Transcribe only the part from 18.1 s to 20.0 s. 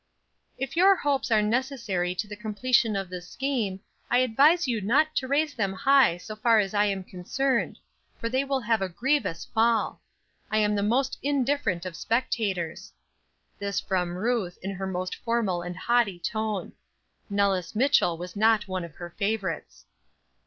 was not one of her favorites.